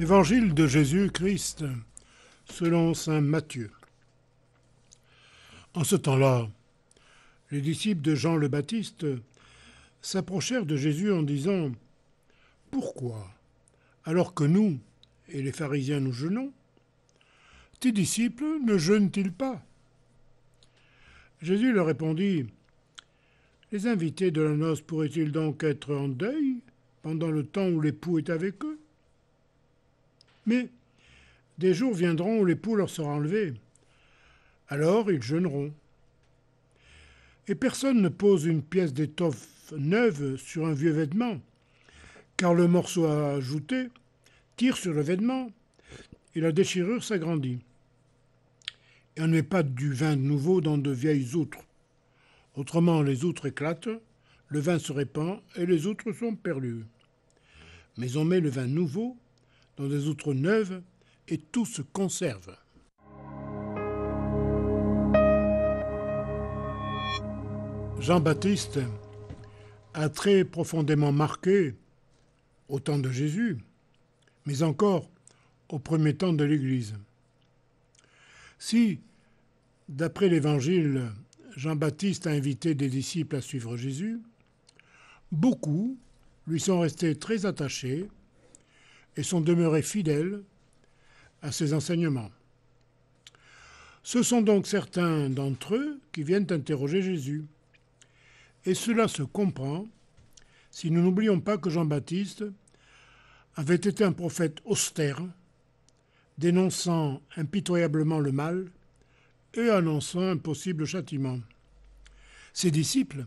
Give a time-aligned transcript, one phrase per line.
[0.00, 1.62] Évangile de Jésus-Christ
[2.46, 3.70] selon Saint Matthieu.
[5.74, 6.48] En ce temps-là,
[7.50, 9.04] les disciples de Jean le Baptiste
[10.00, 11.72] s'approchèrent de Jésus en disant
[12.70, 13.30] Pourquoi,
[14.06, 14.78] alors que nous
[15.28, 16.50] et les pharisiens nous jeûnons,
[17.80, 19.62] tes disciples ne jeûnent-ils pas?
[21.42, 22.46] Jésus leur répondit
[23.70, 26.60] Les invités de la noce pourraient-ils donc être en deuil
[27.02, 28.79] pendant le temps où l'époux est avec eux?
[30.46, 30.68] Mais
[31.58, 33.54] des jours viendront où l'époux leur sera enlevé.
[34.68, 35.72] Alors ils jeûneront.
[37.48, 41.40] Et personne ne pose une pièce d'étoffe neuve sur un vieux vêtement,
[42.36, 43.88] car le morceau ajouté
[44.56, 45.50] tire sur le vêtement
[46.34, 47.58] et la déchirure s'agrandit.
[49.16, 51.64] Et on ne met pas du vin nouveau dans de vieilles outres.
[52.54, 53.88] Autrement, les outres éclatent,
[54.48, 56.84] le vin se répand et les outres sont perdues.
[57.96, 59.16] Mais on met le vin nouveau
[59.80, 60.82] dans des outres neuves
[61.26, 62.54] et tout se conserve.
[67.98, 68.78] Jean-Baptiste
[69.94, 71.74] a très profondément marqué,
[72.68, 73.56] au temps de Jésus,
[74.44, 75.08] mais encore
[75.70, 76.94] au premier temps de l'Église.
[78.58, 79.00] Si,
[79.88, 81.10] d'après l'Évangile,
[81.56, 84.20] Jean-Baptiste a invité des disciples à suivre Jésus,
[85.32, 85.96] beaucoup
[86.46, 88.08] lui sont restés très attachés
[89.20, 90.40] et sont demeurés fidèles
[91.42, 92.30] à ses enseignements.
[94.02, 97.44] Ce sont donc certains d'entre eux qui viennent interroger Jésus.
[98.64, 99.86] Et cela se comprend
[100.70, 102.44] si nous n'oublions pas que Jean-Baptiste
[103.56, 105.20] avait été un prophète austère,
[106.38, 108.70] dénonçant impitoyablement le mal
[109.52, 111.40] et annonçant un possible châtiment.
[112.54, 113.26] Ses disciples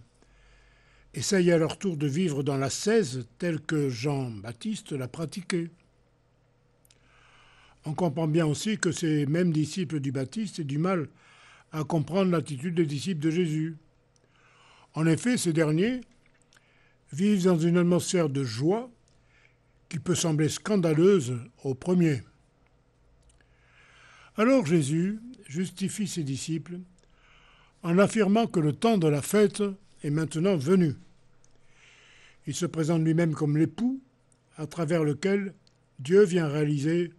[1.14, 5.70] essayaient à leur tour de vivre dans la cèse telle que Jean-Baptiste l'a pratiquée.
[7.86, 11.10] On comprend bien aussi que ces mêmes disciples du Baptiste aient du mal
[11.72, 13.78] à comprendre l'attitude des disciples de Jésus.
[14.94, 16.02] En effet, ces derniers
[17.12, 18.90] vivent dans une atmosphère de joie
[19.90, 22.22] qui peut sembler scandaleuse aux premiers.
[24.38, 26.80] Alors Jésus justifie ses disciples
[27.84, 29.62] en affirmant que le temps de la fête
[30.04, 30.96] est maintenant venu.
[32.48, 34.02] Il se présente lui-même comme l'époux
[34.58, 35.54] à travers lequel
[36.00, 37.12] Dieu vient réaliser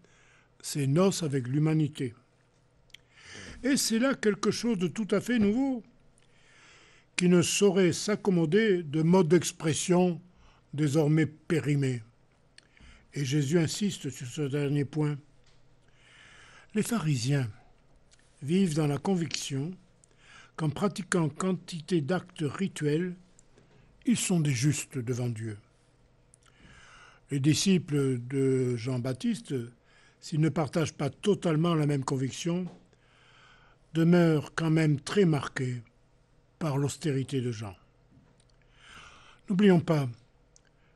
[0.65, 2.15] ses noces avec l'humanité.
[3.63, 5.83] Et c'est là quelque chose de tout à fait nouveau,
[7.17, 10.23] qui ne saurait s'accommoder de modes d'expression
[10.73, 12.03] désormais périmés.
[13.13, 15.19] Et Jésus insiste sur ce dernier point.
[16.75, 17.51] Les pharisiens
[18.41, 19.71] vivent dans la conviction
[20.57, 23.15] qu'en pratiquant quantité d'actes rituels,
[24.07, 25.59] ils sont des justes devant Dieu.
[27.31, 29.55] Les disciples de Jean-Baptiste
[30.25, 32.65] s'ils ne partagent pas totalement la même conviction,
[33.93, 35.83] demeurent quand même très marqués
[36.59, 37.77] par l'austérité de Jean.
[39.47, 40.09] N'oublions pas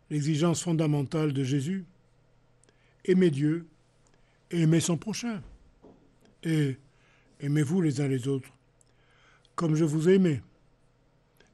[0.08, 1.84] l'exigence fondamentale de Jésus,
[3.04, 3.66] aimer Dieu
[4.50, 5.42] et aimer son prochain.
[6.42, 6.78] Et
[7.40, 8.48] aimez-vous les uns les autres,
[9.56, 10.40] comme je vous ai aimé.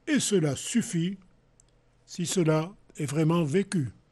[0.07, 1.17] Et cela suffit
[2.05, 3.89] si cela est vraiment vécu.